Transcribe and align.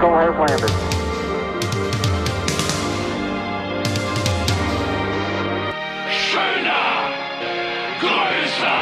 Eagle 0.00 0.16
has 0.16 0.34
landed. 0.50 0.70
Schöner, 6.10 7.10
größer. 8.00 8.78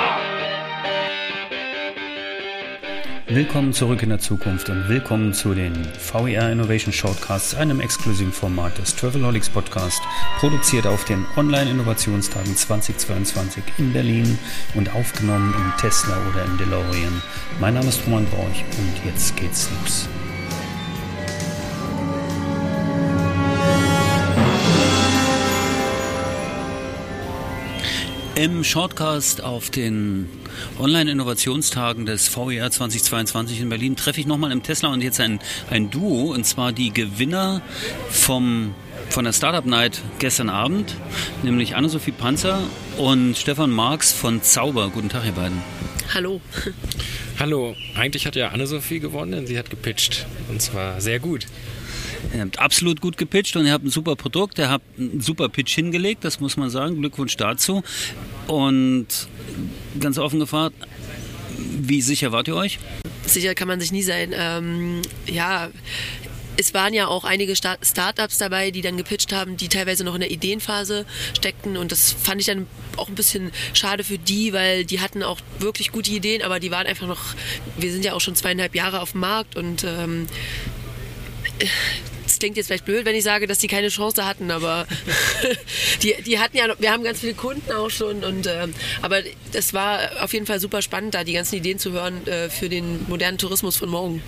Willkommen 3.27 3.73
zurück 3.73 4.05
in 4.05 4.11
der 4.11 4.21
Zukunft 4.21 4.71
und 4.71 4.89
willkommen 4.89 5.35
zu 5.35 5.55
den 5.55 5.89
VER 6.13 6.53
Innovation 6.53 6.93
Shortcasts, 6.93 7.57
einem 7.57 7.81
exklusiven 7.81 8.33
Format 8.33 8.79
des 8.79 8.95
Travelholics 8.95 9.49
Podcast, 9.49 10.01
produziert 10.39 10.87
auf 10.87 11.05
den 11.05 11.27
Online-Innovationstagen 11.37 12.55
2022 12.55 13.65
in 13.79 13.93
Berlin 13.93 14.39
und 14.75 14.95
aufgenommen 14.95 15.53
im 15.53 15.73
Tesla 15.81 16.17
oder 16.31 16.45
im 16.45 16.57
DeLorean. 16.59 17.23
Mein 17.59 17.75
Name 17.75 17.89
ist 17.89 18.07
Roman 18.07 18.27
Borch 18.27 18.65
und 18.79 19.05
jetzt 19.05 19.37
geht's 19.37 19.69
los. 19.83 20.09
Im 28.39 28.63
Shortcast 28.63 29.43
auf 29.43 29.69
den 29.69 30.29
Online-Innovationstagen 30.79 32.07
des 32.07 32.29
VER 32.29 32.71
2022 32.71 33.63
in 33.63 33.69
Berlin 33.69 33.97
treffe 33.97 34.21
ich 34.21 34.29
nochmal 34.29 34.53
im 34.53 34.63
Tesla 34.63 34.93
und 34.93 35.03
jetzt 35.03 35.19
ein, 35.19 35.41
ein 35.71 35.91
Duo, 35.91 36.33
und 36.33 36.45
zwar 36.45 36.71
die 36.71 36.93
Gewinner 36.93 37.63
vom, 38.11 38.77
von 39.09 39.25
der 39.25 39.33
Startup 39.33 39.67
Night 39.67 40.03
gestern 40.21 40.51
Abend, 40.51 40.95
nämlich 41.43 41.75
Anne-Sophie 41.75 42.13
Panzer 42.13 42.63
und 42.97 43.37
Stefan 43.37 43.73
Marx 43.73 44.13
von 44.13 44.41
Zauber. 44.41 44.91
Guten 44.91 45.09
Tag, 45.09 45.27
ihr 45.27 45.33
beiden. 45.33 45.61
Hallo. 46.15 46.41
Hallo, 47.41 47.75
eigentlich 47.97 48.25
hat 48.25 48.37
ja 48.37 48.51
Anne-Sophie 48.51 49.01
gewonnen, 49.01 49.33
denn 49.33 49.47
sie 49.49 49.59
hat 49.59 49.69
gepitcht. 49.69 50.27
Und 50.49 50.63
zwar 50.63 51.01
sehr 51.01 51.19
gut. 51.19 51.49
Ihr 52.35 52.41
habt 52.41 52.59
absolut 52.59 53.01
gut 53.01 53.17
gepitcht 53.17 53.57
und 53.57 53.67
ihr 53.67 53.73
habt 53.73 53.85
ein 53.85 53.91
super 53.91 54.17
Produkt, 54.17 54.59
ihr 54.59 54.69
habt 54.69 54.85
einen 54.99 55.21
super 55.21 55.49
Pitch 55.49 55.75
hingelegt, 55.75 56.25
das 56.25 56.41
muss 56.41 56.57
man 56.57 56.71
sagen. 56.71 56.97
Glückwunsch 56.97 57.37
dazu. 57.37 57.83
Und 58.47 59.07
ganz 60.01 60.19
offen 60.19 60.41
gefragt, 60.41 60.75
wie 61.57 62.03
sicher 62.03 62.33
wart 62.33 62.49
ihr 62.49 62.57
euch? 62.57 62.79
Sicher 63.27 63.55
kann 63.55 63.69
man 63.69 63.81
sich 63.81 63.93
nie 63.93 64.03
sein. 64.03 64.33
Ähm, 64.35 65.03
ja, 65.27 65.71
es 66.57 66.75
waren 66.75 66.93
ja 66.93 67.07
auch 67.07 67.25
einige 67.25 67.55
Start 67.55 67.87
Startups 67.87 68.39
dabei, 68.39 68.73
die 68.73 68.83
dann 68.83 68.97
gepitcht 68.97 69.33
haben, 69.33 69.57
die 69.57 69.69
teilweise 69.69 70.03
noch 70.03 70.15
in 70.15 70.21
der 70.21 70.31
Ideenphase 70.31 71.07
steckten. 71.37 71.77
Und 71.77 71.93
das 71.93 72.13
fand 72.13 72.41
ich 72.41 72.49
dann 72.49 72.67
auch 72.97 73.09
ein 73.09 73.15
bisschen 73.15 73.53
schade 73.75 74.03
für 74.03 74.19
die, 74.19 74.53
weil 74.53 74.85
die 74.85 75.01
hatten 75.01 75.23
auch 75.23 75.39
wirklich 75.61 75.93
gute 75.93 76.11
Ideen, 76.11 76.43
aber 76.43 76.59
die 76.59 76.73
waren 76.73 76.87
einfach 76.87 77.07
noch, 77.07 77.21
wir 77.77 77.93
sind 77.93 78.05
ja 78.05 78.13
auch 78.13 78.21
schon 78.21 78.35
zweieinhalb 78.35 78.75
Jahre 78.75 79.01
auf 79.01 79.13
dem 79.13 79.21
Markt 79.21 79.57
und 79.57 79.85
ähm, 79.85 80.27
es 82.39 82.41
klingt 82.41 82.57
jetzt 82.57 82.69
vielleicht 82.69 82.85
blöd, 82.85 83.05
wenn 83.05 83.17
ich 83.17 83.25
sage, 83.25 83.49
dass 83.49 83.59
die 83.59 83.67
keine 83.67 83.89
Chance 83.89 84.25
hatten, 84.25 84.53
aber 84.53 84.87
die, 86.05 86.15
die 86.25 86.39
hatten 86.39 86.57
ja, 86.57 86.67
wir 86.79 86.93
haben 86.93 87.03
ganz 87.03 87.19
viele 87.19 87.35
Kunden 87.35 87.73
auch 87.73 87.91
schon 87.91 88.23
und 88.23 88.47
ähm, 88.47 88.75
aber 89.03 89.23
das 89.53 89.75
war 89.75 89.99
auf 90.23 90.33
jeden 90.33 90.47
Fall 90.47 90.61
super 90.61 90.81
spannend, 90.81 91.15
da 91.15 91.25
die 91.25 91.33
ganzen 91.33 91.57
Ideen 91.57 91.81
zu 91.81 91.91
hören 91.91 92.25
äh, 92.29 92.49
für 92.49 92.69
den 92.69 93.05
modernen 93.09 93.39
Tourismus 93.39 93.77
von 93.77 93.89
morgen. 93.89 94.23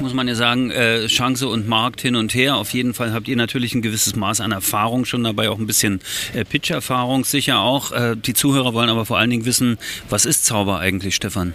Muss 0.00 0.14
man 0.14 0.28
ja 0.28 0.34
sagen, 0.34 0.70
äh, 0.70 1.06
Chance 1.08 1.48
und 1.48 1.68
Markt 1.68 2.00
hin 2.00 2.16
und 2.16 2.34
her. 2.34 2.56
Auf 2.56 2.72
jeden 2.72 2.94
Fall 2.94 3.12
habt 3.12 3.28
ihr 3.28 3.36
natürlich 3.36 3.74
ein 3.74 3.82
gewisses 3.82 4.16
Maß 4.16 4.40
an 4.40 4.52
Erfahrung 4.52 5.04
schon 5.04 5.22
dabei, 5.22 5.50
auch 5.50 5.58
ein 5.58 5.66
bisschen 5.66 6.00
äh, 6.34 6.44
Pitch-Erfahrung 6.44 7.26
sicher 7.26 7.60
auch. 7.60 7.92
Äh, 7.92 8.16
die 8.16 8.32
Zuhörer 8.32 8.72
wollen 8.72 8.88
aber 8.88 9.04
vor 9.04 9.18
allen 9.18 9.30
Dingen 9.30 9.44
wissen, 9.44 9.78
was 10.08 10.24
ist 10.24 10.46
Zauber 10.46 10.78
eigentlich, 10.78 11.14
Stefan? 11.14 11.52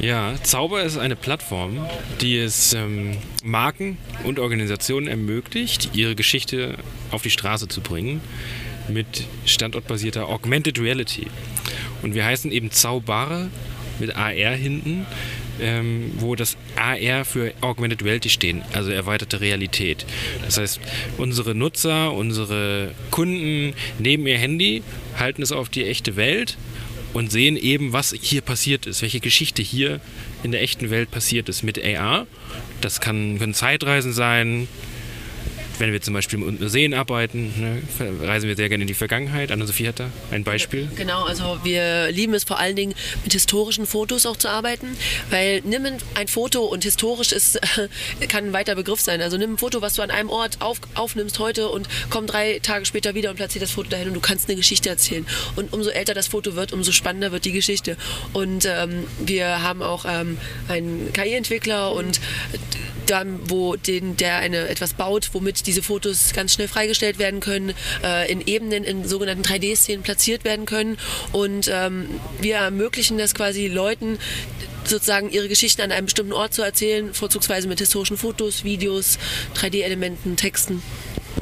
Ja, 0.00 0.34
Zauber 0.42 0.82
ist 0.82 0.96
eine 0.96 1.14
Plattform, 1.14 1.86
die 2.22 2.38
es 2.38 2.72
ähm, 2.72 3.18
Marken 3.44 3.98
und 4.24 4.38
Organisationen 4.38 5.06
ermöglicht, 5.06 5.90
ihre 5.92 6.14
Geschichte 6.14 6.78
auf 7.10 7.20
die 7.20 7.28
Straße 7.28 7.68
zu 7.68 7.82
bringen 7.82 8.22
mit 8.88 9.26
standortbasierter 9.44 10.26
Augmented 10.26 10.80
Reality. 10.80 11.26
Und 12.00 12.14
wir 12.14 12.24
heißen 12.24 12.50
eben 12.50 12.70
Zauber 12.70 13.50
mit 13.98 14.16
AR 14.16 14.54
hinten, 14.54 15.04
ähm, 15.60 16.12
wo 16.16 16.34
das 16.34 16.56
AR 16.76 17.26
für 17.26 17.52
Augmented 17.60 18.02
Reality 18.02 18.30
stehen, 18.30 18.62
also 18.72 18.90
erweiterte 18.90 19.42
Realität. 19.42 20.06
Das 20.42 20.56
heißt, 20.56 20.80
unsere 21.18 21.54
Nutzer, 21.54 22.14
unsere 22.14 22.92
Kunden 23.10 23.74
nehmen 23.98 24.26
ihr 24.26 24.38
Handy, 24.38 24.82
halten 25.18 25.42
es 25.42 25.52
auf 25.52 25.68
die 25.68 25.86
echte 25.86 26.16
Welt 26.16 26.56
und 27.12 27.30
sehen 27.30 27.56
eben, 27.56 27.92
was 27.92 28.14
hier 28.20 28.40
passiert 28.40 28.86
ist, 28.86 29.02
welche 29.02 29.20
Geschichte 29.20 29.62
hier 29.62 30.00
in 30.42 30.52
der 30.52 30.62
echten 30.62 30.90
Welt 30.90 31.10
passiert 31.10 31.48
ist 31.48 31.62
mit 31.62 31.82
AR. 31.84 32.26
Das 32.80 33.00
kann, 33.00 33.38
können 33.38 33.54
Zeitreisen 33.54 34.12
sein. 34.12 34.68
Wenn 35.80 35.94
wir 35.94 36.02
zum 36.02 36.12
Beispiel 36.12 36.38
mit 36.38 36.60
Museen 36.60 36.92
arbeiten, 36.92 37.54
ne, 37.56 37.82
reisen 38.20 38.48
wir 38.48 38.54
sehr 38.54 38.68
gerne 38.68 38.82
in 38.82 38.88
die 38.88 38.92
Vergangenheit. 38.92 39.50
Anna-Sophie 39.50 39.88
hat 39.88 39.98
da 39.98 40.10
ein 40.30 40.44
Beispiel. 40.44 40.90
Genau, 40.94 41.24
also 41.24 41.58
wir 41.62 42.10
lieben 42.10 42.34
es 42.34 42.44
vor 42.44 42.58
allen 42.58 42.76
Dingen 42.76 42.94
mit 43.24 43.32
historischen 43.32 43.86
Fotos 43.86 44.26
auch 44.26 44.36
zu 44.36 44.50
arbeiten, 44.50 44.88
weil 45.30 45.62
nimm 45.64 45.86
ein 46.16 46.28
Foto 46.28 46.66
und 46.66 46.84
historisch 46.84 47.32
ist, 47.32 47.58
kann 48.28 48.48
ein 48.48 48.52
weiter 48.52 48.74
Begriff 48.74 49.00
sein. 49.00 49.22
Also 49.22 49.38
nimm 49.38 49.54
ein 49.54 49.56
Foto, 49.58 49.80
was 49.80 49.94
du 49.94 50.02
an 50.02 50.10
einem 50.10 50.28
Ort 50.28 50.60
auf, 50.60 50.82
aufnimmst 50.96 51.38
heute 51.38 51.70
und 51.70 51.88
komm 52.10 52.26
drei 52.26 52.58
Tage 52.58 52.84
später 52.84 53.14
wieder 53.14 53.30
und 53.30 53.36
platziert 53.36 53.62
das 53.62 53.70
Foto 53.70 53.88
dahin 53.88 54.08
und 54.08 54.14
du 54.14 54.20
kannst 54.20 54.50
eine 54.50 54.56
Geschichte 54.56 54.90
erzählen. 54.90 55.24
Und 55.56 55.72
umso 55.72 55.88
älter 55.88 56.12
das 56.12 56.26
Foto 56.26 56.56
wird, 56.56 56.74
umso 56.74 56.92
spannender 56.92 57.32
wird 57.32 57.46
die 57.46 57.52
Geschichte. 57.52 57.96
Und 58.34 58.66
ähm, 58.66 59.04
wir 59.18 59.62
haben 59.62 59.82
auch 59.82 60.04
ähm, 60.06 60.36
einen 60.68 61.10
KI-Entwickler 61.14 61.92
und 61.92 62.20
dann, 63.10 63.50
wo 63.50 63.76
den, 63.76 64.16
der 64.16 64.36
eine 64.36 64.68
etwas 64.68 64.94
baut, 64.94 65.30
womit 65.32 65.66
diese 65.66 65.82
Fotos 65.82 66.32
ganz 66.32 66.54
schnell 66.54 66.68
freigestellt 66.68 67.18
werden 67.18 67.40
können, 67.40 67.74
äh, 68.04 68.30
in 68.30 68.40
Ebenen, 68.46 68.84
in 68.84 69.06
sogenannten 69.06 69.42
3D-Szenen 69.42 70.02
platziert 70.02 70.44
werden 70.44 70.66
können. 70.66 70.96
Und 71.32 71.68
ähm, 71.72 72.08
wir 72.40 72.56
ermöglichen 72.56 73.18
das 73.18 73.34
quasi 73.34 73.66
Leuten, 73.68 74.18
sozusagen 74.84 75.30
ihre 75.30 75.48
Geschichten 75.48 75.82
an 75.82 75.92
einem 75.92 76.06
bestimmten 76.06 76.32
Ort 76.32 76.54
zu 76.54 76.62
erzählen, 76.62 77.12
vorzugsweise 77.14 77.68
mit 77.68 77.78
historischen 77.78 78.16
Fotos, 78.16 78.64
Videos, 78.64 79.18
3D-Elementen, 79.56 80.36
Texten. 80.36 80.82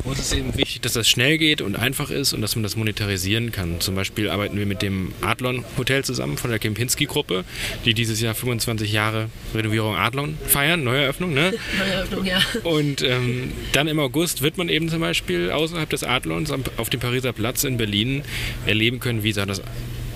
Uns 0.04 0.18
ist 0.20 0.32
eben 0.32 0.56
wichtig, 0.56 0.80
dass 0.80 0.92
das 0.92 1.08
schnell 1.08 1.38
geht 1.38 1.60
und 1.60 1.76
einfach 1.76 2.10
ist 2.10 2.32
und 2.32 2.40
dass 2.40 2.56
man 2.56 2.62
das 2.62 2.76
monetarisieren 2.76 3.52
kann. 3.52 3.80
Zum 3.80 3.94
Beispiel 3.94 4.30
arbeiten 4.30 4.56
wir 4.58 4.66
mit 4.66 4.82
dem 4.82 5.12
Adlon 5.20 5.64
Hotel 5.76 6.04
zusammen 6.04 6.38
von 6.38 6.50
der 6.50 6.58
Kempinski-Gruppe, 6.58 7.44
die 7.84 7.94
dieses 7.94 8.20
Jahr 8.20 8.34
25 8.34 8.92
Jahre 8.92 9.28
Renovierung 9.54 9.96
Adlon 9.96 10.38
feiern, 10.46 10.84
Neueröffnung. 10.84 11.34
Ne? 11.34 11.52
Neueröffnung, 11.78 12.24
ja. 12.24 12.40
Und 12.64 13.02
ähm, 13.02 13.52
dann 13.72 13.88
im 13.88 13.98
August 13.98 14.42
wird 14.42 14.56
man 14.56 14.68
eben 14.68 14.88
zum 14.88 15.00
Beispiel 15.00 15.50
außerhalb 15.50 15.90
des 15.90 16.04
Adlons 16.04 16.52
auf 16.76 16.90
dem 16.90 17.00
Pariser 17.00 17.32
Platz 17.32 17.64
in 17.64 17.76
Berlin 17.76 18.22
erleben 18.66 19.00
können, 19.00 19.22
wie 19.22 19.32
sah 19.32 19.46
das 19.46 19.62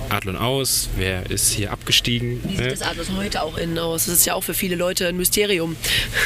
Adlon 0.09 0.37
aus? 0.37 0.88
Wer 0.97 1.31
ist 1.31 1.53
hier 1.53 1.72
abgestiegen? 1.72 2.41
Wie 2.44 2.56
sieht 2.56 2.72
das 2.72 2.82
Adlon 2.82 3.16
heute 3.16 3.43
auch 3.43 3.56
innen 3.56 3.78
aus? 3.78 4.06
Das 4.06 4.14
ist 4.14 4.26
ja 4.26 4.34
auch 4.34 4.44
für 4.44 4.54
viele 4.54 4.76
Leute 4.76 5.09
ein 5.09 5.16
Mysterium. 5.16 5.76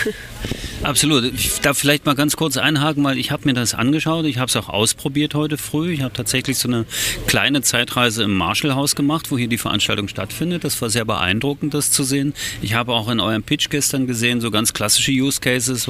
Absolut. 0.83 1.25
Ich 1.35 1.61
darf 1.61 1.79
vielleicht 1.79 2.07
mal 2.07 2.15
ganz 2.15 2.37
kurz 2.37 2.57
einhaken, 2.57 3.03
weil 3.03 3.19
ich 3.19 3.31
habe 3.31 3.43
mir 3.47 3.55
das 3.55 3.75
angeschaut. 3.75 4.25
Ich 4.27 4.39
habe 4.39 4.49
es 4.49 4.57
auch 4.57 4.69
ausprobiert 4.69 5.35
heute 5.35 5.59
früh. 5.59 5.93
Ich 5.93 6.03
habe 6.03 6.13
tatsächlich 6.13 6.59
so 6.59 6.69
eine 6.69 6.85
kleine 7.27 7.63
Zeitreise 7.63 8.23
im 8.25 8.37
Marshall-Haus 8.37 8.95
gemacht, 8.95 9.31
wo 9.31 9.39
hier 9.39 9.49
die 9.49 9.59
Veranstaltung 9.59 10.09
stattfindet. 10.09 10.65
Das 10.65 10.81
war 10.83 10.91
sehr 10.91 11.05
beeindruckend, 11.05 11.75
das 11.75 11.91
zu 11.91 12.05
sehen. 12.05 12.35
Ich 12.63 12.75
habe 12.75 12.93
auch 12.93 13.09
in 13.09 13.21
eurem 13.21 13.43
Pitch 13.43 13.69
gestern 13.71 14.07
gesehen, 14.07 14.41
so 14.41 14.51
ganz 14.51 14.75
klassische 14.75 15.13
Use 15.13 15.41
Cases, 15.41 15.89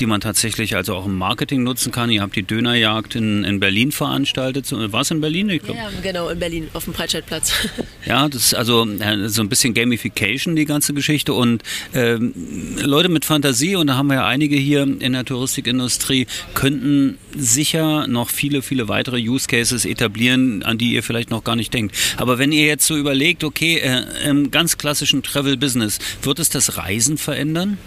die 0.00 0.06
man 0.06 0.20
tatsächlich 0.20 0.74
also 0.74 0.94
auch 0.94 1.06
im 1.06 1.16
Marketing 1.16 1.62
nutzen 1.62 1.92
kann. 1.92 2.10
Ihr 2.10 2.22
habt 2.22 2.34
die 2.34 2.42
Dönerjagd 2.42 3.14
in, 3.14 3.44
in 3.44 3.60
Berlin 3.60 3.92
veranstaltet. 3.92 4.72
War 4.72 5.02
es 5.02 5.10
in 5.10 5.20
Berlin? 5.20 5.48
Ich 5.50 5.62
glaub. 5.62 5.76
Ja, 5.76 5.90
genau, 6.02 6.28
in 6.28 6.38
Berlin, 6.38 6.68
auf 6.72 6.84
dem 6.84 6.92
Breitscheidplatz. 6.92 7.52
Ja, 8.06 8.28
das 8.28 8.42
ist 8.42 8.54
also 8.54 8.86
so 9.28 9.42
ein 9.42 9.48
bisschen 9.48 9.72
Gamification, 9.72 10.56
die 10.56 10.66
ganze 10.66 10.92
Geschichte. 10.92 11.32
Und 11.32 11.62
ähm, 11.94 12.34
Leute 12.82 13.08
mit 13.08 13.24
Fantasie, 13.24 13.76
und 13.76 13.86
da 13.86 13.94
haben 13.94 14.08
wir 14.08 14.13
ja 14.14 14.26
einige 14.26 14.56
hier 14.56 14.82
in 14.82 15.12
der 15.12 15.24
Touristikindustrie, 15.24 16.26
könnten 16.54 17.18
sicher 17.36 18.06
noch 18.06 18.30
viele, 18.30 18.62
viele 18.62 18.88
weitere 18.88 19.18
Use 19.18 19.46
Cases 19.46 19.84
etablieren, 19.84 20.62
an 20.62 20.78
die 20.78 20.92
ihr 20.92 21.02
vielleicht 21.02 21.30
noch 21.30 21.44
gar 21.44 21.56
nicht 21.56 21.74
denkt. 21.74 21.96
Aber 22.16 22.38
wenn 22.38 22.52
ihr 22.52 22.66
jetzt 22.66 22.86
so 22.86 22.96
überlegt, 22.96 23.44
okay, 23.44 23.78
äh, 23.78 24.28
im 24.28 24.50
ganz 24.50 24.78
klassischen 24.78 25.22
Travel-Business, 25.22 25.98
wird 26.22 26.38
es 26.38 26.48
das 26.48 26.76
Reisen 26.76 27.18
verändern? 27.18 27.78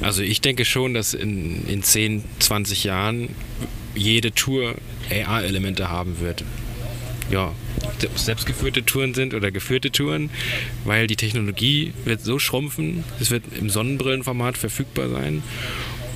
Also 0.00 0.22
ich 0.22 0.40
denke 0.40 0.64
schon, 0.64 0.94
dass 0.94 1.14
in, 1.14 1.66
in 1.66 1.82
10, 1.82 2.24
20 2.38 2.84
Jahren 2.84 3.28
jede 3.94 4.32
Tour 4.32 4.74
AR-Elemente 5.10 5.88
haben 5.88 6.20
wird. 6.20 6.44
Ja, 7.30 7.52
selbstgeführte 8.14 8.84
Touren 8.84 9.14
sind 9.14 9.34
oder 9.34 9.50
geführte 9.50 9.90
Touren, 9.90 10.30
weil 10.84 11.06
die 11.06 11.16
Technologie 11.16 11.92
wird 12.04 12.20
so 12.20 12.38
schrumpfen, 12.38 13.04
es 13.20 13.30
wird 13.30 13.44
im 13.58 13.68
Sonnenbrillenformat 13.68 14.56
verfügbar 14.56 15.08
sein. 15.08 15.42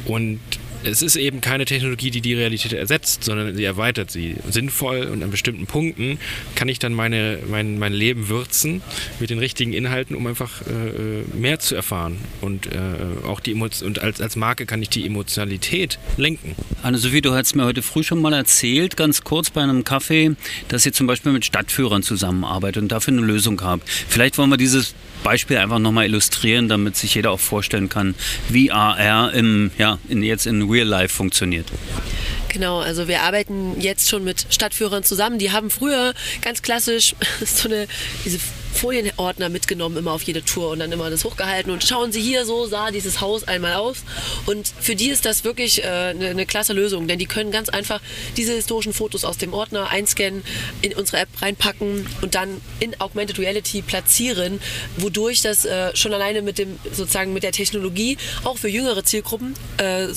Und 0.06 0.40
es 0.84 1.02
ist 1.02 1.16
eben 1.16 1.40
keine 1.40 1.64
Technologie, 1.64 2.10
die 2.10 2.20
die 2.20 2.34
Realität 2.34 2.72
ersetzt, 2.72 3.24
sondern 3.24 3.54
sie 3.54 3.64
erweitert 3.64 4.10
sie. 4.10 4.36
Sinnvoll 4.48 5.02
und 5.04 5.22
an 5.22 5.30
bestimmten 5.30 5.66
Punkten 5.66 6.18
kann 6.54 6.68
ich 6.68 6.78
dann 6.78 6.94
meine, 6.94 7.38
mein, 7.48 7.78
mein 7.78 7.92
Leben 7.92 8.28
würzen 8.28 8.82
mit 9.18 9.30
den 9.30 9.38
richtigen 9.38 9.72
Inhalten, 9.72 10.16
um 10.16 10.26
einfach 10.26 10.62
äh, 10.62 11.36
mehr 11.36 11.58
zu 11.58 11.74
erfahren. 11.74 12.18
Und 12.40 12.66
äh, 12.66 13.26
auch 13.26 13.40
die 13.40 13.54
und 13.54 13.98
als, 13.98 14.20
als 14.20 14.36
Marke 14.36 14.66
kann 14.66 14.80
ich 14.82 14.88
die 14.88 15.06
Emotionalität 15.06 15.98
lenken. 16.16 16.54
Anne-Sophie, 16.82 17.20
du 17.20 17.32
hast 17.32 17.54
mir 17.54 17.64
heute 17.64 17.82
früh 17.82 18.02
schon 18.02 18.22
mal 18.22 18.32
erzählt, 18.32 18.96
ganz 18.96 19.22
kurz 19.22 19.50
bei 19.50 19.62
einem 19.62 19.84
Kaffee, 19.84 20.32
dass 20.68 20.86
ihr 20.86 20.92
zum 20.92 21.06
Beispiel 21.06 21.32
mit 21.32 21.44
Stadtführern 21.44 22.02
zusammenarbeitet 22.02 22.82
und 22.82 22.92
dafür 22.92 23.12
eine 23.12 23.22
Lösung 23.22 23.60
habt. 23.60 23.88
Vielleicht 23.88 24.38
wollen 24.38 24.50
wir 24.50 24.56
dieses 24.56 24.94
Beispiel 25.22 25.58
einfach 25.58 25.78
nochmal 25.78 26.06
illustrieren, 26.06 26.68
damit 26.68 26.96
sich 26.96 27.14
jeder 27.14 27.30
auch 27.30 27.40
vorstellen 27.40 27.88
kann, 27.88 28.14
wie 28.48 28.70
AR 28.70 29.32
im, 29.32 29.70
ja, 29.78 29.98
in, 30.08 30.22
jetzt 30.22 30.46
in 30.46 30.68
Real 30.68 30.86
Life 30.86 31.14
funktioniert. 31.14 31.66
Genau, 32.52 32.80
also 32.80 33.06
wir 33.06 33.22
arbeiten 33.22 33.80
jetzt 33.80 34.08
schon 34.08 34.24
mit 34.24 34.46
Stadtführern 34.50 35.04
zusammen. 35.04 35.38
Die 35.38 35.52
haben 35.52 35.70
früher 35.70 36.14
ganz 36.42 36.62
klassisch 36.62 37.14
so 37.44 37.68
eine, 37.68 37.86
diese 38.24 38.40
Folienordner 38.74 39.48
mitgenommen, 39.48 39.96
immer 39.96 40.12
auf 40.12 40.22
jede 40.22 40.44
Tour 40.44 40.70
und 40.70 40.80
dann 40.80 40.90
immer 40.90 41.10
das 41.10 41.24
hochgehalten 41.24 41.72
und 41.72 41.84
schauen 41.84 42.12
Sie 42.12 42.20
hier, 42.20 42.44
so 42.44 42.66
sah 42.66 42.90
dieses 42.90 43.20
Haus 43.20 43.44
einmal 43.44 43.74
aus. 43.74 43.98
Und 44.46 44.72
für 44.80 44.96
die 44.96 45.10
ist 45.10 45.26
das 45.26 45.44
wirklich 45.44 45.84
äh, 45.84 45.86
eine, 45.86 46.28
eine 46.28 46.46
klasse 46.46 46.72
Lösung, 46.72 47.06
denn 47.06 47.18
die 47.18 47.26
können 47.26 47.52
ganz 47.52 47.68
einfach 47.68 48.00
diese 48.36 48.52
historischen 48.52 48.92
Fotos 48.92 49.24
aus 49.24 49.38
dem 49.38 49.54
Ordner 49.54 49.88
einscannen, 49.88 50.42
in 50.82 50.92
unsere 50.94 51.18
App 51.18 51.28
reinpacken 51.40 52.06
und 52.20 52.34
dann 52.34 52.60
in 52.80 53.00
Augmented 53.00 53.38
Reality 53.38 53.82
platzieren, 53.82 54.60
wodurch 54.96 55.40
das 55.42 55.64
äh, 55.64 55.94
schon 55.94 56.12
alleine 56.12 56.42
mit 56.42 56.58
dem 56.58 56.78
sozusagen 56.92 57.32
mit 57.32 57.44
der 57.44 57.52
Technologie 57.52 58.18
auch 58.42 58.58
für 58.58 58.68
jüngere 58.68 59.04
Zielgruppen 59.04 59.54
äh, 59.78 60.08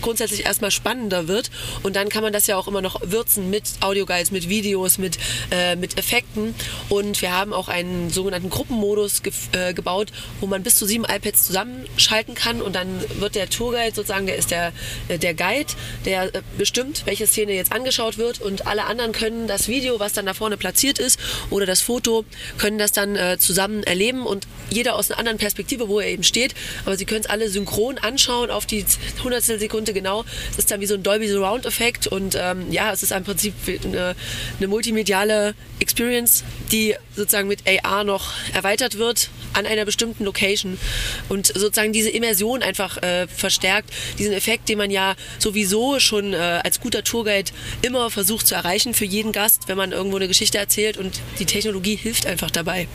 grundsätzlich 0.00 0.44
erstmal 0.44 0.70
spannender 0.70 1.28
wird. 1.28 1.50
Und 1.82 1.96
dann 1.96 2.08
kann 2.08 2.22
man 2.22 2.32
das 2.32 2.46
ja 2.46 2.56
auch 2.56 2.68
immer 2.68 2.82
noch 2.82 3.00
würzen 3.02 3.50
mit 3.50 3.64
Audioguides, 3.80 4.30
mit 4.30 4.48
Videos, 4.48 4.98
mit, 4.98 5.18
äh, 5.50 5.76
mit 5.76 5.98
Effekten. 5.98 6.54
Und 6.88 7.22
wir 7.22 7.32
haben 7.32 7.52
auch 7.52 7.68
einen 7.68 8.10
sogenannten 8.10 8.50
Gruppenmodus 8.50 9.22
ge 9.22 9.32
äh, 9.52 9.72
gebaut, 9.74 10.12
wo 10.40 10.46
man 10.46 10.62
bis 10.62 10.76
zu 10.76 10.86
sieben 10.86 11.04
iPads 11.04 11.46
zusammenschalten 11.46 12.34
kann. 12.34 12.60
Und 12.62 12.74
dann 12.74 12.88
wird 13.18 13.34
der 13.34 13.48
Tourguide 13.48 13.94
sozusagen, 13.94 14.26
der 14.26 14.36
ist 14.36 14.50
der, 14.50 14.72
äh, 15.08 15.18
der 15.18 15.34
Guide, 15.34 15.72
der 16.04 16.34
äh, 16.34 16.42
bestimmt, 16.58 17.02
welche 17.06 17.26
Szene 17.26 17.52
jetzt 17.52 17.72
angeschaut 17.72 18.18
wird. 18.18 18.40
Und 18.40 18.66
alle 18.66 18.84
anderen 18.84 19.12
können 19.12 19.46
das 19.46 19.68
Video, 19.68 20.00
was 20.00 20.12
dann 20.12 20.26
da 20.26 20.34
vorne 20.34 20.56
platziert 20.56 20.98
ist, 20.98 21.18
oder 21.50 21.66
das 21.66 21.80
Foto, 21.80 22.24
können 22.58 22.78
das 22.78 22.92
dann 22.92 23.16
äh, 23.16 23.38
zusammen 23.38 23.82
erleben. 23.82 24.26
Und 24.26 24.46
jeder 24.70 24.96
aus 24.96 25.10
einer 25.10 25.18
anderen 25.18 25.38
Perspektive, 25.38 25.88
wo 25.88 26.00
er 26.00 26.08
eben 26.08 26.22
steht. 26.22 26.54
Aber 26.84 26.96
sie 26.96 27.04
können 27.04 27.20
es 27.20 27.30
alle 27.30 27.48
synchron 27.48 27.98
anschauen 27.98 28.50
auf 28.50 28.66
die 28.66 28.84
hundertstel 29.22 29.58
Sekunde 29.58 29.89
Sekunde 29.90 29.92
genau. 29.92 30.24
Es 30.52 30.58
ist 30.58 30.70
dann 30.70 30.80
wie 30.80 30.86
so 30.86 30.94
ein 30.94 31.02
Dolby 31.02 31.28
Surround 31.28 31.66
Effekt 31.66 32.06
und 32.06 32.36
ähm, 32.38 32.70
ja, 32.72 32.92
es 32.92 33.02
ist 33.02 33.12
im 33.12 33.24
Prinzip 33.24 33.54
eine, 33.84 34.14
eine 34.58 34.68
multimediale 34.68 35.54
Experience, 35.78 36.44
die 36.72 36.94
sozusagen 37.14 37.48
mit 37.48 37.62
AR 37.66 38.04
noch 38.04 38.32
erweitert 38.54 38.98
wird 38.98 39.30
an 39.52 39.66
einer 39.66 39.84
bestimmten 39.84 40.24
Location 40.24 40.78
und 41.28 41.48
sozusagen 41.48 41.92
diese 41.92 42.10
Immersion 42.10 42.62
einfach 42.62 43.02
äh, 43.02 43.26
verstärkt, 43.26 43.90
diesen 44.18 44.32
Effekt, 44.32 44.68
den 44.68 44.78
man 44.78 44.90
ja 44.90 45.16
sowieso 45.38 45.98
schon 45.98 46.32
äh, 46.32 46.36
als 46.36 46.80
guter 46.80 47.02
Tourguide 47.02 47.50
immer 47.82 48.10
versucht 48.10 48.46
zu 48.46 48.54
erreichen 48.54 48.94
für 48.94 49.04
jeden 49.04 49.32
Gast, 49.32 49.66
wenn 49.66 49.76
man 49.76 49.92
irgendwo 49.92 50.16
eine 50.16 50.28
Geschichte 50.28 50.58
erzählt 50.58 50.96
und 50.96 51.20
die 51.38 51.46
Technologie 51.46 51.96
hilft 51.96 52.26
einfach 52.26 52.50
dabei. 52.50 52.86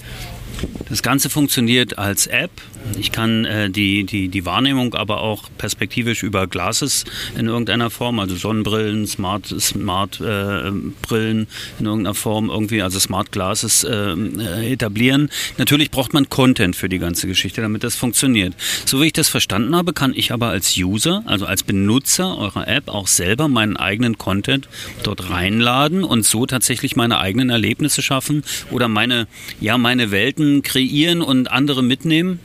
Das 0.90 1.02
Ganze 1.02 1.30
funktioniert 1.30 1.98
als 1.98 2.28
App. 2.28 2.52
Ich 3.00 3.12
kann 3.12 3.46
äh, 3.46 3.69
die, 3.69 4.04
die, 4.04 4.30
die 4.30 4.46
Wahrnehmung 4.46 4.94
aber 4.94 5.22
auch 5.22 5.50
perspektivisch 5.57 6.22
über 6.22 6.46
Glasses 6.46 7.04
in 7.38 7.48
irgendeiner 7.48 7.90
Form, 7.90 8.19
also 8.19 8.36
Sonnenbrillen, 8.36 9.07
Smart, 9.07 9.48
Smart 9.60 10.22
äh, 10.22 10.72
Brillen 11.02 11.48
in 11.80 11.86
irgendeiner 11.86 12.13
Form 12.13 12.50
irgendwie, 12.50 12.84
also 12.84 13.00
Smart 13.00 13.31
Glasses 13.31 13.84
äh, 13.84 14.13
äh, 14.13 14.74
etablieren. 14.74 15.30
Natürlich 15.57 15.90
braucht 15.90 16.13
man 16.13 16.30
Content 16.30 16.75
für 16.75 16.88
die 16.88 17.00
ganze 17.00 17.28
Geschichte, 17.28 17.62
damit 17.62 17.84
das 17.84 17.96
funktioniert. 17.96 18.54
So 18.86 19.01
wie 19.01 19.08
ich 19.08 19.13
das 19.13 19.30
verstanden 19.30 19.75
habe, 19.75 19.94
kann 19.94 20.13
ich 20.16 20.31
aber 20.31 20.50
als 20.50 20.78
User, 20.78 21.24
also 21.25 21.48
als 21.48 21.63
Benutzer 21.63 22.38
eurer 22.38 22.68
App 22.68 22.90
auch 22.90 23.08
selber 23.08 23.48
meinen 23.48 23.78
eigenen 23.78 24.19
Content 24.19 24.68
dort 25.01 25.31
reinladen 25.31 26.04
und 26.04 26.25
so 26.25 26.46
tatsächlich 26.46 26.96
meine 26.96 27.19
eigenen 27.19 27.50
Erlebnisse 27.50 28.04
schaffen 28.04 28.44
oder 28.69 28.88
meine, 28.88 29.28
ja, 29.60 29.80
meine 29.80 30.12
Welten 30.12 30.44
kreieren 30.63 31.21
und 31.21 31.51
andere 31.51 31.83
mitnehmen? 31.83 32.39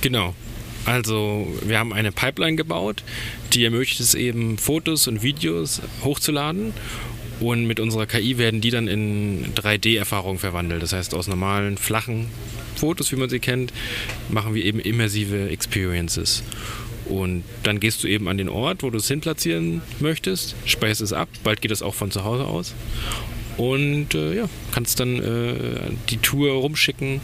Genau. 0.00 0.34
Also 0.84 1.46
wir 1.64 1.78
haben 1.78 1.92
eine 1.92 2.12
Pipeline 2.12 2.56
gebaut, 2.56 3.02
die 3.52 3.64
ermöglicht 3.64 4.00
es 4.00 4.14
eben, 4.14 4.58
Fotos 4.58 5.08
und 5.08 5.22
Videos 5.22 5.80
hochzuladen. 6.02 6.72
Und 7.40 7.66
mit 7.66 7.80
unserer 7.80 8.06
KI 8.06 8.38
werden 8.38 8.60
die 8.60 8.70
dann 8.70 8.86
in 8.86 9.54
3D-Erfahrungen 9.54 10.38
verwandelt. 10.38 10.82
Das 10.82 10.92
heißt, 10.92 11.14
aus 11.14 11.26
normalen, 11.26 11.76
flachen 11.78 12.26
Fotos, 12.76 13.10
wie 13.12 13.16
man 13.16 13.28
sie 13.28 13.40
kennt, 13.40 13.72
machen 14.28 14.54
wir 14.54 14.64
eben 14.64 14.78
immersive 14.78 15.48
Experiences. 15.48 16.42
Und 17.06 17.44
dann 17.64 17.80
gehst 17.80 18.02
du 18.04 18.08
eben 18.08 18.28
an 18.28 18.38
den 18.38 18.48
Ort, 18.48 18.82
wo 18.82 18.90
du 18.90 18.98
es 18.98 19.08
hinplatzieren 19.08 19.82
möchtest, 20.00 20.54
speicherst 20.64 21.00
es 21.00 21.12
ab, 21.12 21.28
bald 21.42 21.60
geht 21.60 21.70
es 21.70 21.82
auch 21.82 21.94
von 21.94 22.10
zu 22.10 22.24
Hause 22.24 22.44
aus 22.44 22.74
und 23.56 24.14
äh, 24.14 24.34
ja, 24.34 24.48
kannst 24.72 25.00
dann 25.00 25.16
äh, 25.16 25.54
die 26.10 26.16
Tour 26.18 26.52
rumschicken 26.52 27.20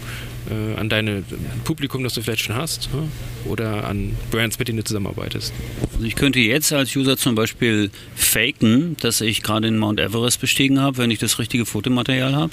äh, 0.49 0.79
an 0.79 0.88
dein 0.88 1.25
Publikum, 1.65 2.05
das 2.05 2.15
du 2.15 2.23
vielleicht 2.23 2.43
schon 2.43 2.56
hast 2.56 2.88
ja? 2.93 3.03
oder 3.50 3.87
an 3.87 4.17
Brands, 4.31 4.59
mit 4.59 4.69
denen 4.69 4.79
du 4.79 4.85
zusammenarbeitest. 4.85 5.53
Also 5.93 6.05
ich 6.05 6.15
könnte 6.15 6.38
jetzt 6.38 6.73
als 6.73 6.94
User 6.94 7.17
zum 7.17 7.35
Beispiel 7.35 7.91
faken, 8.15 8.97
dass 9.00 9.21
ich 9.21 9.43
gerade 9.43 9.67
den 9.67 9.79
Mount 9.79 10.00
Everest 10.00 10.41
bestiegen 10.41 10.81
habe, 10.81 10.99
wenn 10.99 11.11
ich 11.11 11.19
das 11.19 11.38
richtige 11.38 11.67
Fotomaterial 11.67 12.35
habe. 12.35 12.53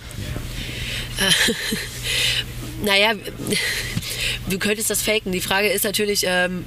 naja, 2.83 3.13
du 4.49 4.59
könntest 4.59 4.89
das 4.89 5.01
faken. 5.01 5.31
Die 5.31 5.41
Frage 5.41 5.67
ist 5.69 5.83
natürlich, 5.83 6.23
ähm, 6.25 6.65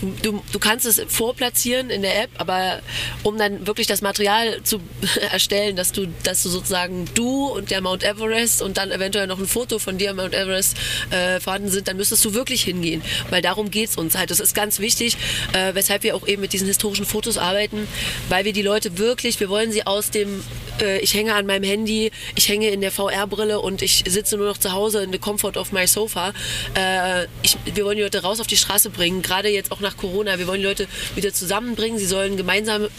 du, 0.00 0.14
du, 0.22 0.42
du, 0.52 0.58
kannst 0.58 0.86
es 0.86 1.02
vorplatzieren 1.08 1.90
in 1.90 2.02
der 2.02 2.22
App, 2.22 2.30
aber 2.38 2.80
um 3.22 3.38
dann 3.38 3.66
wirklich 3.66 3.86
das 3.86 4.02
Material 4.02 4.62
zu 4.62 4.80
erstellen, 5.32 5.76
dass 5.76 5.92
du, 5.92 6.06
dass 6.22 6.42
du 6.42 6.48
sozusagen 6.48 7.06
du 7.14 7.46
und 7.46 7.70
der 7.70 7.80
Mount 7.80 8.04
Everest 8.04 8.62
und 8.62 8.76
dann 8.76 8.90
eventuell 8.90 9.26
noch 9.26 9.38
ein 9.38 9.46
Foto 9.46 9.78
von 9.78 9.98
dir 9.98 10.10
am 10.10 10.16
Mount 10.16 10.34
Everest 10.34 10.76
äh, 11.10 11.40
vorhanden 11.40 11.70
sind, 11.70 11.88
dann 11.88 11.96
müsstest 11.96 12.24
du 12.24 12.34
wirklich 12.34 12.62
hingehen. 12.62 13.02
Weil 13.30 13.42
darum 13.42 13.70
geht 13.70 13.90
es 13.90 13.96
uns 13.96 14.16
halt. 14.16 14.30
Das 14.30 14.40
ist 14.40 14.54
ganz 14.54 14.78
wichtig, 14.78 15.16
äh, 15.52 15.74
weshalb 15.74 16.02
wir 16.02 16.16
auch 16.16 16.26
eben 16.26 16.42
mit 16.42 16.52
diesen 16.52 16.66
historischen 16.66 17.06
Fotos 17.06 17.38
arbeiten, 17.38 17.86
weil 18.28 18.44
wir 18.44 18.52
die 18.52 18.62
Leute 18.62 18.98
wirklich, 18.98 19.40
wir 19.40 19.48
wollen 19.48 19.72
sie 19.72 19.86
aus 19.86 20.10
dem, 20.10 20.42
äh, 20.80 20.98
ich 20.98 21.14
hänge 21.14 21.34
an 21.34 21.46
meinem 21.46 21.64
Handy, 21.64 22.10
ich 22.34 22.48
hänge 22.48 22.68
in 22.68 22.80
der 22.80 22.90
VR-Brille 22.90 23.60
und 23.60 23.82
ich 23.82 24.04
sitze 24.06 24.36
nur 24.36 24.46
noch 24.46 24.58
zu 24.58 24.72
Hause 24.72 25.02
in 25.02 25.12
the 25.12 25.18
comfort 25.18 25.56
of 25.56 25.72
my 25.72 25.86
sofa, 25.86 26.32
äh, 26.74 27.24
ich, 27.42 27.56
wir 27.74 27.84
wollen 27.84 27.96
die 27.96 28.02
Leute 28.02 28.22
raus 28.22 28.40
auf 28.40 28.46
die 28.46 28.56
Straße 28.56 28.90
bringen, 28.90 29.22
gerade 29.22 29.48
jetzt 29.48 29.72
auch 29.72 29.80
nach 29.80 29.96
Corona. 29.96 30.38
Wir 30.38 30.46
wollen 30.46 30.60
die 30.60 30.66
Leute 30.66 30.86
wieder 31.14 31.32
zusammenbringen. 31.32 31.98
Sie 31.98 32.06
sollen 32.06 32.36
gemeinsame, 32.36 32.90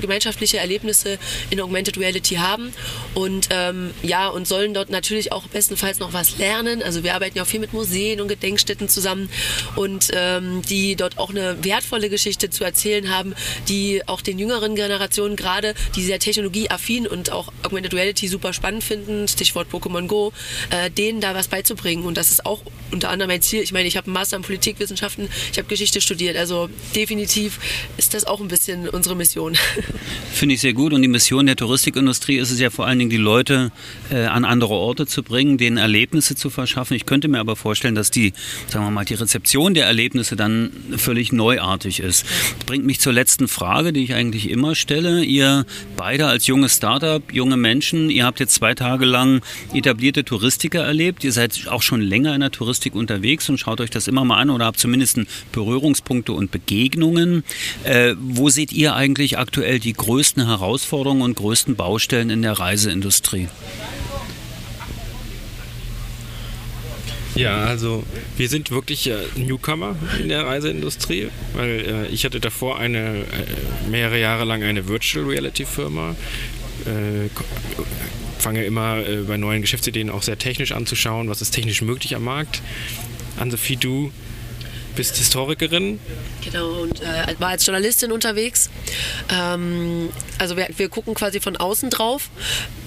gemeinschaftliche 0.00 0.58
Erlebnisse 0.58 1.18
in 1.50 1.60
Augmented 1.60 1.98
Reality 1.98 2.36
haben 2.36 2.72
und 3.14 3.48
ähm, 3.50 3.92
ja, 4.02 4.28
und 4.28 4.46
sollen 4.46 4.74
dort 4.74 4.90
natürlich 4.90 5.32
auch 5.32 5.46
bestenfalls 5.48 5.98
noch 5.98 6.12
was 6.12 6.38
lernen. 6.38 6.82
Also 6.82 7.04
wir 7.04 7.14
arbeiten 7.14 7.36
ja 7.36 7.44
auch 7.44 7.48
viel 7.48 7.60
mit 7.60 7.72
Museen 7.72 8.20
und 8.20 8.28
Gedenkstätten 8.28 8.88
zusammen 8.88 9.28
und 9.76 10.10
ähm, 10.12 10.62
die 10.62 10.96
dort 10.96 11.18
auch 11.18 11.30
eine 11.30 11.62
wertvolle 11.64 12.08
Geschichte 12.08 12.50
zu 12.50 12.64
erzählen 12.64 13.14
haben, 13.14 13.34
die 13.68 14.02
auch 14.06 14.20
den 14.20 14.38
jüngeren 14.38 14.74
Generationen 14.74 15.36
gerade, 15.36 15.74
die 15.96 16.04
sehr 16.04 16.18
technologieaffin 16.18 17.06
und 17.06 17.27
auch 17.32 17.52
Augmented 17.62 17.94
Reality 17.94 18.28
super 18.28 18.52
spannend 18.52 18.84
finden, 18.84 19.28
Stichwort 19.28 19.68
Pokémon 19.72 20.06
Go, 20.06 20.32
äh, 20.70 20.90
denen 20.90 21.20
da 21.20 21.34
was 21.34 21.48
beizubringen. 21.48 22.04
Und 22.04 22.16
das 22.16 22.30
ist 22.30 22.46
auch 22.46 22.62
unter 22.90 23.10
anderem 23.10 23.28
mein 23.28 23.42
Ziel, 23.42 23.62
ich 23.62 23.72
meine, 23.72 23.86
ich 23.86 23.96
habe 23.96 24.06
einen 24.06 24.14
Master 24.14 24.36
in 24.36 24.42
Politikwissenschaften, 24.42 25.28
ich 25.52 25.58
habe 25.58 25.68
Geschichte 25.68 26.00
studiert. 26.00 26.36
Also 26.36 26.68
definitiv 26.96 27.60
ist 27.96 28.14
das 28.14 28.24
auch 28.24 28.40
ein 28.40 28.48
bisschen 28.48 28.88
unsere 28.88 29.14
Mission. 29.14 29.56
Finde 30.32 30.54
ich 30.54 30.60
sehr 30.60 30.72
gut. 30.72 30.92
Und 30.92 31.02
die 31.02 31.08
Mission 31.08 31.46
der 31.46 31.56
Touristikindustrie 31.56 32.38
ist 32.38 32.50
es 32.50 32.58
ja 32.58 32.70
vor 32.70 32.86
allen 32.86 32.98
Dingen, 32.98 33.10
die 33.10 33.16
Leute 33.16 33.70
äh, 34.10 34.24
an 34.24 34.44
andere 34.44 34.74
Orte 34.74 35.06
zu 35.06 35.22
bringen, 35.22 35.58
denen 35.58 35.76
Erlebnisse 35.76 36.34
zu 36.34 36.50
verschaffen. 36.50 36.96
Ich 36.96 37.06
könnte 37.06 37.28
mir 37.28 37.38
aber 37.38 37.56
vorstellen, 37.56 37.94
dass 37.94 38.10
die, 38.10 38.32
sagen 38.68 38.84
wir 38.84 38.90
mal, 38.90 39.04
die 39.04 39.14
Rezeption 39.14 39.74
der 39.74 39.86
Erlebnisse 39.86 40.36
dann 40.36 40.70
völlig 40.96 41.32
neuartig 41.32 42.00
ist. 42.00 42.24
Das 42.58 42.66
bringt 42.66 42.86
mich 42.86 43.00
zur 43.00 43.12
letzten 43.12 43.48
Frage, 43.48 43.92
die 43.92 44.02
ich 44.04 44.14
eigentlich 44.14 44.48
immer 44.50 44.74
stelle. 44.74 45.22
Ihr 45.22 45.66
beide 45.96 46.26
als 46.26 46.46
junges 46.46 46.76
Startup, 46.76 47.17
junge 47.32 47.56
Menschen, 47.56 48.10
ihr 48.10 48.24
habt 48.24 48.40
jetzt 48.40 48.54
zwei 48.54 48.74
Tage 48.74 49.04
lang 49.04 49.42
etablierte 49.74 50.24
Touristiker 50.24 50.84
erlebt. 50.84 51.24
Ihr 51.24 51.32
seid 51.32 51.68
auch 51.68 51.82
schon 51.82 52.00
länger 52.00 52.34
in 52.34 52.40
der 52.40 52.50
Touristik 52.50 52.94
unterwegs 52.94 53.48
und 53.48 53.58
schaut 53.58 53.80
euch 53.80 53.90
das 53.90 54.08
immer 54.08 54.24
mal 54.24 54.38
an 54.38 54.50
oder 54.50 54.66
habt 54.66 54.78
zumindest 54.78 55.20
Berührungspunkte 55.52 56.32
und 56.32 56.50
Begegnungen. 56.50 57.44
Äh, 57.84 58.14
wo 58.18 58.48
seht 58.48 58.72
ihr 58.72 58.94
eigentlich 58.94 59.38
aktuell 59.38 59.78
die 59.78 59.92
größten 59.92 60.46
Herausforderungen 60.46 61.22
und 61.22 61.36
größten 61.36 61.76
Baustellen 61.76 62.30
in 62.30 62.42
der 62.42 62.52
Reiseindustrie? 62.58 63.48
Ja, 67.38 67.66
also 67.66 68.02
wir 68.36 68.48
sind 68.48 68.72
wirklich 68.72 69.08
äh, 69.08 69.16
Newcomer 69.36 69.94
in 70.20 70.28
der 70.28 70.44
Reiseindustrie, 70.44 71.28
weil 71.54 71.68
äh, 71.68 72.06
ich 72.08 72.24
hatte 72.24 72.40
davor 72.40 72.80
eine 72.80 72.98
äh, 72.98 73.88
mehrere 73.88 74.18
Jahre 74.18 74.44
lang 74.44 74.64
eine 74.64 74.88
Virtual 74.88 75.24
Reality 75.24 75.64
Firma. 75.64 76.16
Äh, 76.86 77.28
fange 78.38 78.64
immer 78.64 78.98
äh, 78.98 79.22
bei 79.22 79.36
neuen 79.36 79.62
Geschäftsideen 79.62 80.10
auch 80.10 80.22
sehr 80.22 80.38
technisch 80.38 80.72
anzuschauen, 80.72 81.28
was 81.28 81.42
ist 81.42 81.50
technisch 81.50 81.82
möglich 81.82 82.14
am 82.14 82.24
Markt. 82.24 82.62
Ann-Sophie, 83.38 83.76
du 83.76 84.12
bist 84.96 85.16
Historikerin. 85.16 86.00
Genau, 86.44 86.82
und 86.82 87.00
äh, 87.00 87.34
war 87.38 87.50
als 87.50 87.64
Journalistin 87.64 88.10
unterwegs. 88.10 88.68
Ähm, 89.30 90.08
also 90.38 90.56
wir, 90.56 90.68
wir 90.76 90.88
gucken 90.88 91.14
quasi 91.14 91.40
von 91.40 91.56
außen 91.56 91.90
drauf. 91.90 92.30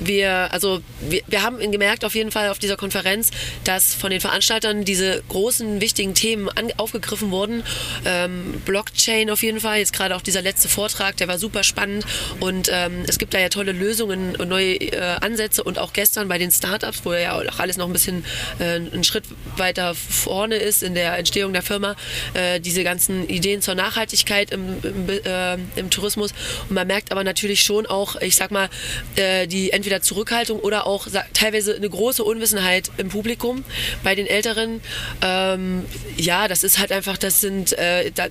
Wir, 0.02 0.52
also 0.52 0.82
wir, 1.00 1.22
wir 1.28 1.44
haben 1.44 1.60
gemerkt 1.72 2.04
auf 2.04 2.16
jeden 2.16 2.32
Fall 2.32 2.50
auf 2.50 2.60
dieser 2.60 2.76
Konferenz, 2.76 3.32
dass 3.64 3.94
von 3.94 4.12
den 4.12 4.20
Veranstaltern 4.20 4.84
diese 4.84 5.24
großen, 5.30 5.80
wichtigen 5.80 6.14
Themen 6.14 6.50
an, 6.50 6.72
aufgegriffen 6.78 7.32
wurden. 7.32 7.64
Ähm, 8.06 8.62
Blockchain 8.66 9.30
auf 9.30 9.44
jeden 9.44 9.60
Fall, 9.60 9.80
jetzt 9.80 9.94
gerade 9.94 10.16
auch 10.16 10.22
dieser 10.22 10.42
letzte 10.42 10.68
Vortrag, 10.70 11.18
der 11.18 11.28
war 11.28 11.38
super 11.38 11.64
spannend 11.64 12.06
und 12.40 12.70
ähm, 12.72 13.04
es 13.08 13.20
gibt 13.20 13.34
da 13.34 13.40
ja 13.40 13.50
tolle 13.50 13.72
Lösungen 13.72 14.36
und 14.36 14.50
neue 14.50 14.76
äh, 14.76 15.18
Ansätze 15.22 15.64
und 15.64 15.78
auch 15.78 15.94
gestern 15.94 16.28
bei 16.28 16.38
den 16.38 16.52
Startups, 16.52 17.02
wo 17.04 17.14
ja 17.14 17.34
auch 17.34 17.60
alles 17.60 17.78
noch 17.78 17.86
ein 17.86 17.94
bisschen 17.94 18.26
äh, 18.60 18.76
einen 18.76 19.04
Schritt 19.04 19.26
weiter 19.58 19.94
vorne 19.96 20.56
ist 20.56 20.84
in 20.84 20.96
der 20.96 21.18
Entstehung 21.18 21.54
der 21.54 21.62
Firma, 21.62 21.96
äh, 22.34 22.60
diese 22.60 22.84
ganzen 22.84 23.28
Ideen 23.30 23.62
zur 23.62 23.76
Nachhaltigkeit 23.76 24.52
im, 24.52 24.78
im, 24.84 25.10
äh, 25.10 25.58
im, 25.76 25.90
Tourismus. 25.90 26.34
Und 26.70 26.76
man 26.76 26.88
merkt 26.88 27.12
aber 27.12 27.24
natürlich 27.24 27.64
schon 27.64 27.86
auch, 27.86 28.16
ich 28.22 28.36
sag 28.36 28.52
mal, 28.52 28.70
äh, 29.16 29.48
die 29.48 29.72
entweder 29.72 29.91
Zurückhaltung 30.00 30.60
oder 30.60 30.88
auch 30.88 31.08
teilweise 31.34 31.76
eine 31.76 31.90
große 31.90 32.24
Unwissenheit 32.24 32.92
im 32.98 33.10
Publikum 33.10 33.64
bei 34.04 34.16
den 34.16 34.28
Älteren. 34.28 34.82
Ähm, 35.22 35.86
ja, 36.18 36.48
das 36.48 36.64
ist 36.64 36.80
halt 36.80 36.92
einfach, 36.92 37.18
das 37.18 37.42
sind, 37.42 37.78
äh, 37.78 38.12
da, 38.12 38.28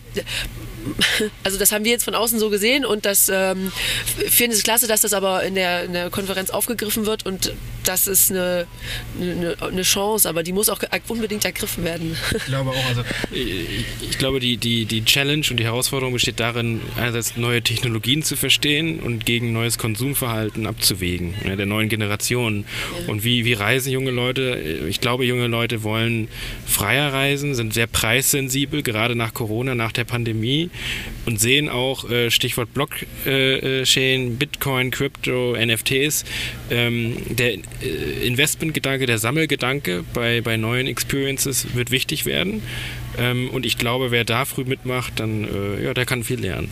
also 1.44 1.58
das 1.58 1.72
haben 1.72 1.84
wir 1.84 1.92
jetzt 1.92 2.04
von 2.04 2.14
außen 2.14 2.38
so 2.38 2.50
gesehen 2.50 2.84
und 2.84 3.04
das 3.04 3.28
ähm, 3.28 3.72
finden 4.28 4.56
es 4.56 4.62
klasse, 4.62 4.86
dass 4.86 5.02
das 5.02 5.12
aber 5.12 5.42
in 5.42 5.54
der, 5.54 5.84
in 5.84 5.92
der 5.92 6.10
Konferenz 6.10 6.50
aufgegriffen 6.50 7.06
wird 7.06 7.26
und 7.26 7.52
das 7.84 8.06
ist 8.06 8.30
eine, 8.30 8.66
eine, 9.20 9.56
eine, 9.60 9.82
Chance, 9.82 10.28
aber 10.28 10.42
die 10.42 10.52
muss 10.52 10.68
auch 10.68 10.80
unbedingt 11.08 11.44
ergriffen 11.44 11.84
werden. 11.84 12.16
Ich 12.36 12.44
glaube 12.46 12.70
auch, 12.70 12.86
also 12.86 13.02
ich, 13.32 13.84
ich 14.02 14.18
glaube 14.18 14.40
die, 14.40 14.56
die, 14.56 14.84
die 14.84 15.04
Challenge 15.04 15.44
und 15.50 15.56
die 15.56 15.64
Herausforderung 15.64 16.12
besteht 16.12 16.40
darin, 16.40 16.80
einerseits 16.96 17.36
neue 17.36 17.62
Technologien 17.62 18.22
zu 18.22 18.36
verstehen 18.36 19.00
und 19.00 19.26
gegen 19.26 19.52
neues 19.52 19.78
Konsumverhalten 19.78 20.66
abzuwägen, 20.66 21.34
ja, 21.44 21.56
der 21.56 21.66
neuen 21.66 21.88
Generation. 21.88 22.64
Ja. 23.00 23.12
Und 23.12 23.24
wie, 23.24 23.44
wie 23.44 23.52
reisen 23.52 23.92
junge 23.92 24.10
Leute? 24.10 24.86
Ich 24.88 25.00
glaube, 25.00 25.24
junge 25.24 25.46
Leute 25.46 25.82
wollen 25.82 26.28
freier 26.66 27.12
reisen, 27.12 27.54
sind 27.54 27.74
sehr 27.74 27.86
preissensibel, 27.86 28.82
gerade 28.82 29.14
nach 29.14 29.34
Corona, 29.34 29.74
nach 29.74 29.92
der 29.92 30.04
Pandemie 30.04 30.70
und 31.26 31.40
sehen 31.40 31.68
auch, 31.68 32.08
äh, 32.10 32.30
Stichwort 32.30 32.72
Blockchain, 32.74 34.36
Bitcoin, 34.36 34.90
Crypto, 34.90 35.56
NFTs, 35.56 36.24
ähm, 36.70 37.16
der 37.28 37.54
äh, 37.54 37.60
Investmentgedanke, 37.80 39.06
der 39.06 39.18
Sammelgedanke 39.18 40.04
bei, 40.12 40.40
bei 40.40 40.56
neuen 40.56 40.86
Experiences 40.86 41.74
wird 41.74 41.90
wichtig 41.90 42.26
werden. 42.26 42.62
Ähm, 43.18 43.50
und 43.50 43.66
ich 43.66 43.78
glaube, 43.78 44.10
wer 44.10 44.24
da 44.24 44.44
früh 44.44 44.64
mitmacht, 44.64 45.14
dann, 45.16 45.44
äh, 45.44 45.84
ja, 45.84 45.94
der 45.94 46.06
kann 46.06 46.24
viel 46.24 46.40
lernen. 46.40 46.68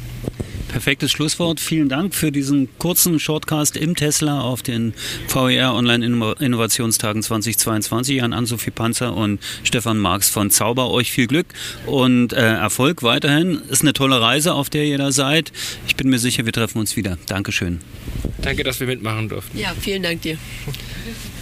Perfektes 0.68 1.10
Schlusswort. 1.10 1.60
Vielen 1.60 1.88
Dank 1.88 2.14
für 2.14 2.30
diesen 2.30 2.68
kurzen 2.78 3.18
Shortcast 3.18 3.76
im 3.76 3.96
Tesla 3.96 4.42
auf 4.42 4.62
den 4.62 4.92
VER 5.26 5.74
Online 5.74 6.04
Innovationstagen 6.38 7.22
2022 7.22 8.22
an 8.22 8.34
Ann-Sophie 8.34 8.70
Panzer 8.70 9.16
und 9.16 9.40
Stefan 9.64 9.98
Marx 9.98 10.28
von 10.28 10.50
Zauber. 10.50 10.90
Euch 10.90 11.10
viel 11.10 11.26
Glück 11.26 11.46
und 11.86 12.34
äh, 12.34 12.36
Erfolg 12.36 13.02
weiterhin. 13.02 13.62
Ist 13.70 13.80
eine 13.80 13.94
tolle 13.94 14.20
Reise, 14.20 14.52
auf 14.52 14.68
der 14.68 14.84
ihr 14.84 14.98
da 14.98 15.10
seid. 15.10 15.52
Ich 15.86 15.96
bin 15.96 16.10
mir 16.10 16.18
sicher, 16.18 16.44
wir 16.44 16.52
treffen 16.52 16.78
uns 16.78 16.96
wieder. 16.96 17.16
Dankeschön. 17.26 17.80
Danke, 18.42 18.62
dass 18.62 18.78
wir 18.78 18.86
mitmachen 18.86 19.30
durften. 19.30 19.58
Ja, 19.58 19.74
vielen 19.80 20.02
Dank 20.02 20.20
dir. 20.20 20.36
Thank 21.04 21.24
you. 21.24 21.37